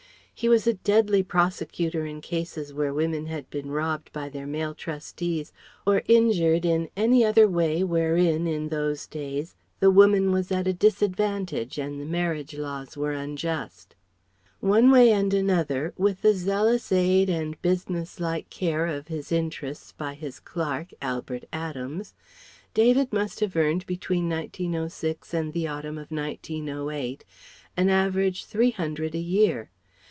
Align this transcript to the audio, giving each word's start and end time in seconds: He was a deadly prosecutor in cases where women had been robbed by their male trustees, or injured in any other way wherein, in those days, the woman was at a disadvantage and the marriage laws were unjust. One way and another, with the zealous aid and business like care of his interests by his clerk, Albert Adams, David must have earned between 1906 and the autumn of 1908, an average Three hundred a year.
He 0.33 0.49
was 0.49 0.65
a 0.65 0.73
deadly 0.73 1.21
prosecutor 1.21 2.03
in 2.07 2.19
cases 2.19 2.73
where 2.73 2.95
women 2.95 3.27
had 3.27 3.47
been 3.51 3.69
robbed 3.69 4.11
by 4.11 4.27
their 4.27 4.47
male 4.47 4.73
trustees, 4.73 5.53
or 5.85 6.01
injured 6.07 6.65
in 6.65 6.89
any 6.97 7.23
other 7.23 7.47
way 7.47 7.83
wherein, 7.83 8.47
in 8.47 8.69
those 8.69 9.05
days, 9.05 9.53
the 9.81 9.91
woman 9.91 10.31
was 10.31 10.51
at 10.51 10.65
a 10.65 10.73
disadvantage 10.73 11.77
and 11.77 12.01
the 12.01 12.07
marriage 12.07 12.55
laws 12.55 12.97
were 12.97 13.11
unjust. 13.11 13.93
One 14.61 14.89
way 14.89 15.11
and 15.11 15.31
another, 15.31 15.93
with 15.95 16.23
the 16.23 16.33
zealous 16.33 16.91
aid 16.91 17.29
and 17.29 17.61
business 17.61 18.19
like 18.19 18.49
care 18.49 18.87
of 18.87 19.09
his 19.09 19.31
interests 19.31 19.91
by 19.91 20.15
his 20.15 20.39
clerk, 20.39 20.87
Albert 21.03 21.43
Adams, 21.53 22.15
David 22.73 23.13
must 23.13 23.41
have 23.41 23.55
earned 23.55 23.85
between 23.85 24.27
1906 24.27 25.35
and 25.35 25.53
the 25.53 25.67
autumn 25.67 25.99
of 25.99 26.09
1908, 26.09 27.23
an 27.77 27.89
average 27.89 28.45
Three 28.45 28.71
hundred 28.71 29.13
a 29.13 29.19
year. 29.19 29.69